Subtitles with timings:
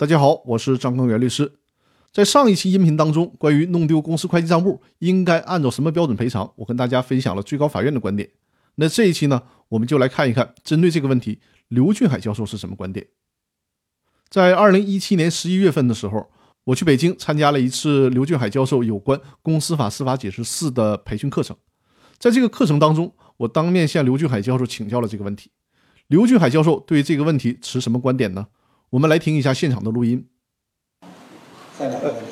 [0.00, 1.58] 大家好，我是张康元律师。
[2.10, 8.30] 在上一期音频当中，关于弄丢公司会计账簿应该按照什么标准赔偿，我跟大家分享了最高法院的观点。
[8.76, 13.08] 那这一期呢，我们就来看一看针对这个问题，刘俊海教授是什么观点。
[14.30, 16.30] 在二零一七年十一月份的时候，
[16.64, 21.54] 我去北京参加了一次刘俊海教授有关公司法司法解释四的培训课程。
[22.16, 25.50] 在这个课程当中，我当面向刘俊海教授请教了这个问题。
[26.06, 28.46] 刘俊海教授对这个问题持什么观点呢？
[28.90, 30.24] 我们来听一下现场的录音。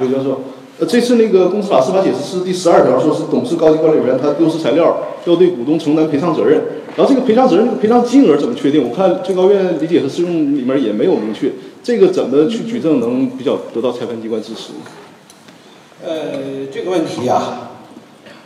[0.00, 0.40] 刘教授，
[0.80, 6.60] 呃，这次那个公司法司法解释是第十二条，说是董事、高级管理人员他丢失材料，要对股东承担赔偿责任。
[6.96, 8.82] 然后这个赔偿责任、这个赔偿金额怎么确定？
[8.82, 11.52] 我看最高院理解和适用里面也没有明确，
[11.84, 14.72] 这个怎么去举证能比较得到裁判机关支持？
[16.04, 17.70] 呃，这个问题啊，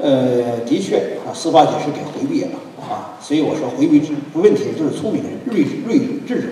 [0.00, 6.48] 呃，的确啊，司法解释给回避了啊，所以我说回避之问题就是聪明人，睿睿智者。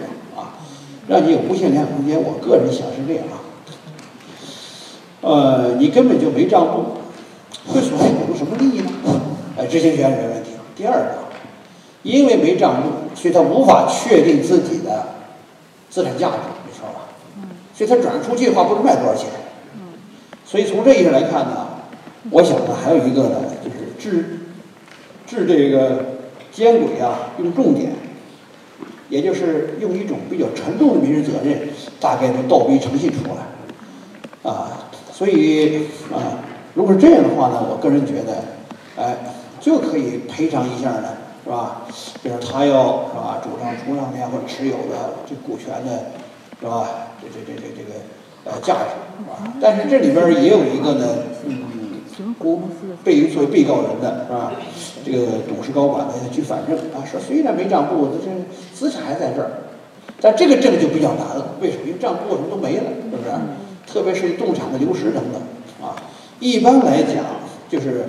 [1.08, 3.40] 让你有无限联想空间，我个人想是这样啊。
[5.22, 6.84] 呃，你根本就没账目，
[7.66, 8.90] 会损害股东什么利益呢？
[9.56, 10.50] 哎，执行权没问题。
[10.76, 11.14] 第二个，
[12.02, 15.06] 因为没账目，所以他无法确定自己的
[15.90, 17.08] 资产价值，没错吧？
[17.74, 19.28] 所以他转出去的话，不知卖多少钱。
[20.44, 21.66] 所以从这意义上来看呢，
[22.30, 24.40] 我想呢，还有一个呢，就是治
[25.26, 26.04] 治这个
[26.52, 27.92] 监管啊，用重点。
[29.08, 31.68] 也就是用一种比较沉重的民事责任，
[32.00, 38.44] 大概能倒逼诚信出来，啊，所以啊，如果是这样的话呢，我个人觉得，
[38.96, 39.16] 哎，
[39.60, 41.82] 就可以赔偿一下呢，是吧？
[42.22, 46.10] 就是他要是吧，主张出让面或者持有的这股权的，
[46.60, 46.88] 是吧？
[47.20, 47.94] 这这这这这个
[48.44, 49.52] 呃价值，是吧？
[49.60, 51.06] 但是这里边也有一个呢，
[51.46, 51.64] 嗯。
[52.40, 52.60] 不
[53.04, 54.52] 被作为被告人的是吧？
[55.10, 58.28] 这个董事高管呢去反证啊，说虽然没账簿，这
[58.74, 59.50] 资产还在这儿，
[60.20, 61.54] 但这个证就比较难了。
[61.62, 61.84] 为什么？
[61.86, 63.30] 因为账簿什么都没了，是不是？
[63.86, 65.40] 特别是动产的流失等等
[65.80, 65.96] 啊。
[66.40, 67.24] 一般来讲，
[67.70, 68.04] 就是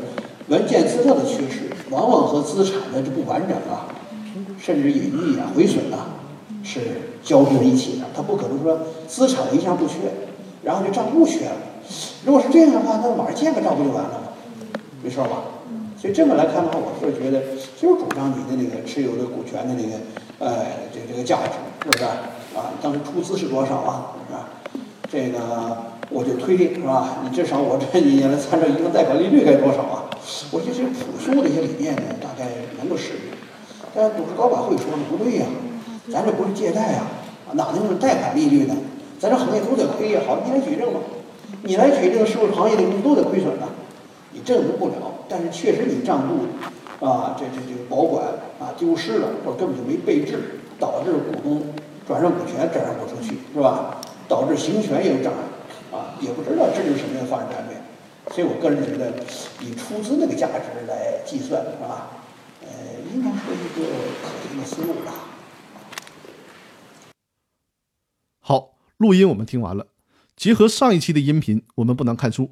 [0.50, 3.88] 文件资料的缺失，往往和资产的这不完整啊，
[4.60, 6.20] 甚至隐匿啊、毁损啊，
[6.64, 6.82] 是
[7.24, 8.06] 交织在一起的。
[8.14, 8.78] 他不可能说
[9.08, 9.94] 资产一项不缺，
[10.64, 11.56] 然后这账簿缺了。
[12.26, 14.20] 如果是这样的话，那马上建个账不就完了吗？
[15.02, 15.44] 没错吧？
[16.00, 17.42] 所以这么来看的话，我是觉得
[17.76, 20.00] 就是主张你的那个持有的股权的那个，
[20.40, 21.52] 呃，这这个价值
[21.84, 22.06] 是不是？
[22.56, 24.16] 啊，当时出资是多少啊？
[24.26, 24.48] 是吧？
[25.12, 25.78] 这个
[26.10, 27.18] 我就推定是吧？
[27.24, 30.08] 你至少我这一年来参照银行贷款利率该多少啊？
[30.52, 32.48] 我觉得这个朴素的一些理念呢，大概
[32.80, 33.36] 能够适应。
[33.94, 35.46] 但董事高管会说呢，不对呀，
[36.10, 37.04] 咱这不是借贷呀，
[37.54, 38.76] 哪能用贷款利率呢？
[39.20, 40.22] 咱这行业都得亏呀。
[40.26, 41.02] 好，你来举证吧。
[41.64, 43.68] 你来举证，是不是行业里面都得亏损呢？
[44.32, 48.28] 你证明不了，但是确实你账簿啊，这这这保管
[48.60, 51.74] 啊丢失了，或者根本就没备置，导致股东
[52.08, 54.00] 转让股权转让不出去，是吧？
[54.28, 57.76] 导致行权也有障碍，啊，也不知道这是什么样的发展战略。
[58.32, 59.12] 所以我个人觉得，
[59.60, 62.12] 以出资那个价值来计算，是吧？
[62.62, 62.70] 呃，
[63.12, 63.90] 应该是一个
[64.22, 65.14] 可行的思路吧。
[68.40, 69.88] 好，录音我们听完了。
[70.36, 72.52] 结合上一期的音频，我们不难看出，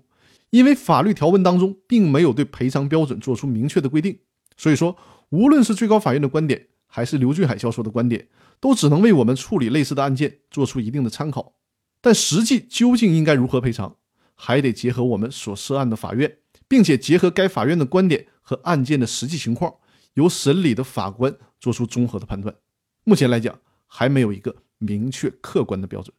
[0.49, 4.19] 因为法律条文当中并没有对赔偿标准做出明确的规定，
[4.55, 4.97] 所以说，
[5.29, 8.27] 无论是最高法院的观点，还是刘俊海教授的观点，
[8.59, 11.55] 都只能为我们处理类似的案件做出一定的参考。
[11.99, 13.97] 但实际究竟应该如何赔偿，
[14.35, 16.37] 还得结合我们所涉案的法院，
[16.67, 19.75] 并且结合该法院的观点和案件的实际情况，
[20.13, 22.55] 由审理的法官做出综合的判断。
[23.03, 26.15] 目前来讲，还没有一个明确客观的标准。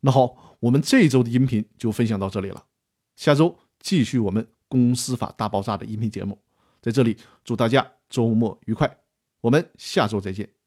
[0.00, 2.64] 那好，我们这一周的音频就分享到这里了，
[3.16, 6.38] 下周继续我们公司法大爆炸的音频节目，
[6.80, 8.98] 在这里祝大家周末愉快，
[9.40, 10.61] 我们下周再见。